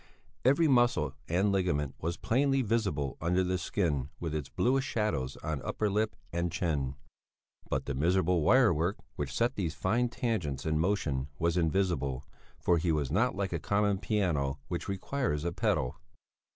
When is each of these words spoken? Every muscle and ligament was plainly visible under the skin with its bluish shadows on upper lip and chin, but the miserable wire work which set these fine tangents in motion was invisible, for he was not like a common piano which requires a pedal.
Every 0.43 0.67
muscle 0.67 1.13
and 1.29 1.51
ligament 1.51 1.93
was 2.01 2.17
plainly 2.17 2.63
visible 2.63 3.19
under 3.21 3.43
the 3.43 3.59
skin 3.59 4.09
with 4.19 4.33
its 4.33 4.49
bluish 4.49 4.83
shadows 4.83 5.35
on 5.43 5.61
upper 5.61 5.91
lip 5.91 6.15
and 6.33 6.51
chin, 6.51 6.95
but 7.69 7.85
the 7.85 7.93
miserable 7.93 8.41
wire 8.41 8.73
work 8.73 8.97
which 9.15 9.31
set 9.31 9.53
these 9.53 9.75
fine 9.75 10.09
tangents 10.09 10.65
in 10.65 10.79
motion 10.79 11.27
was 11.37 11.55
invisible, 11.55 12.25
for 12.57 12.79
he 12.79 12.91
was 12.91 13.11
not 13.11 13.35
like 13.35 13.53
a 13.53 13.59
common 13.59 13.99
piano 13.99 14.57
which 14.69 14.87
requires 14.89 15.45
a 15.45 15.51
pedal. 15.51 15.97